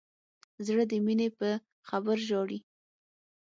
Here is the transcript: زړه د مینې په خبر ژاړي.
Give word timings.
زړه 0.65 0.83
د 0.91 0.93
مینې 1.05 1.29
په 1.37 1.49
خبر 1.87 2.17
ژاړي. 2.27 2.59